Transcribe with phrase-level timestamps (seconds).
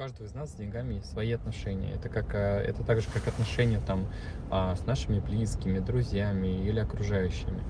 [0.00, 1.92] каждого из нас с деньгами есть свои отношения.
[1.92, 4.06] Это как э, это так же, как отношения там
[4.50, 7.62] а, с нашими близкими, друзьями или окружающими.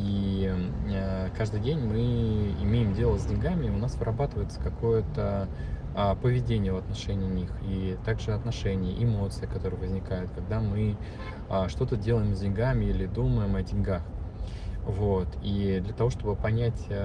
[0.00, 0.52] И
[0.88, 2.00] э, каждый день мы
[2.64, 5.48] имеем дело с деньгами, у нас вырабатывается какое-то
[5.94, 10.96] а, поведение в отношении них, и также отношения, эмоции, которые возникают, когда мы
[11.48, 14.02] а, что-то делаем с деньгами или думаем о деньгах.
[14.82, 15.28] Вот.
[15.44, 17.04] И для того, чтобы понять, э,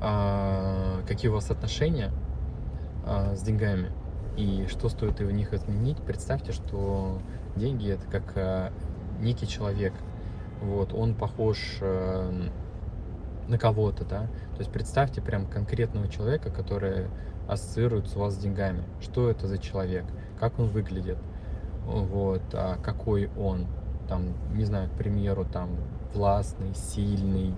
[0.00, 2.12] а, какие у вас отношения
[3.06, 3.92] а, с деньгами
[4.36, 7.18] и что стоит в них изменить, представьте, что
[7.56, 8.72] деньги это как а,
[9.20, 9.92] некий человек.
[10.60, 12.48] Вот, он похож э,
[13.48, 14.22] на кого-то, да.
[14.54, 17.08] То есть представьте прям конкретного человека, который
[17.48, 18.84] ассоциируется у вас с деньгами.
[19.00, 20.04] Что это за человек?
[20.40, 21.18] Как он выглядит?
[21.84, 23.66] Вот, а какой он?
[24.08, 25.76] Там, не знаю, к примеру, там
[26.14, 27.54] властный, сильный,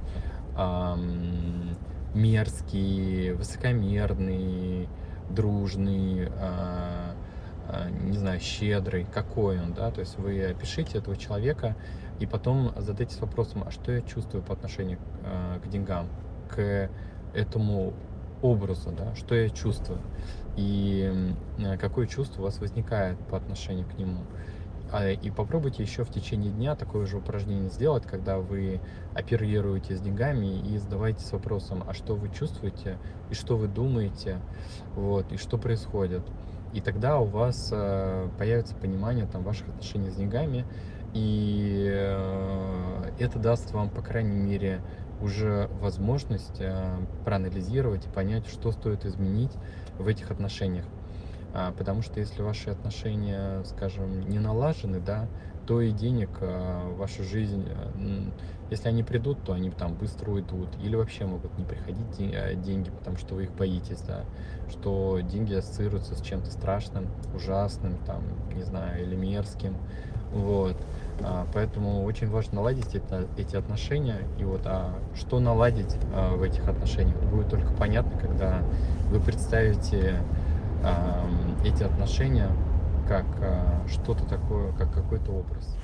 [0.57, 1.77] ам,
[2.15, 4.89] мерзкий, высокомерный,
[5.31, 7.15] дружный, а,
[7.69, 11.77] а, не знаю, щедрый, какой он, да, то есть вы опишите этого человека
[12.21, 16.09] и потом задайтесь вопросом, а что я чувствую по отношению а, к деньгам,
[16.49, 16.91] к
[17.35, 17.93] этому
[18.43, 20.01] образу, да, что я чувствую
[20.57, 21.35] и
[21.79, 24.23] какое чувство у вас возникает по отношению к нему.
[24.93, 28.81] А, И попробуйте еще в течение дня такое же упражнение сделать, когда вы
[29.15, 32.99] оперируете с деньгами и задавайтесь вопросом, а что вы чувствуете
[33.31, 34.39] и что вы думаете,
[34.95, 36.23] вот, и что происходит.
[36.73, 40.65] И тогда у вас э, появится понимание там, ваших отношений с деньгами,
[41.15, 44.83] и э, это даст вам, по крайней мере,
[45.21, 49.53] уже возможность э, проанализировать и понять, что стоит изменить
[49.99, 50.85] в этих отношениях.
[51.59, 55.27] А, потому что если ваши отношения, скажем, не налажены, да,
[55.67, 57.93] то и денег а, в вашу жизнь, а,
[58.69, 60.69] если они придут, то они там быстро уйдут.
[60.83, 64.25] Или вообще могут не приходить ден- деньги, потому что вы их боитесь, да.
[64.69, 68.23] Что деньги ассоциируются с чем-то страшным, ужасным, там,
[68.55, 69.77] не знаю, или мерзким.
[70.33, 70.77] Вот.
[71.55, 74.19] Поэтому очень важно наладить это, эти отношения.
[74.39, 78.63] И вот а что наладить в этих отношениях будет только понятно, когда
[79.09, 80.21] вы представите
[81.65, 82.51] эти отношения
[83.09, 85.77] как а, что-то такое, как какой-то образ.